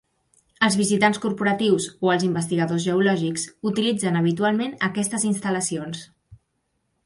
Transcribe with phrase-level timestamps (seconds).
[0.67, 6.05] Els visitants corporatius o els investigadors geològics utilitzen habitualment aquestes instal·lacions.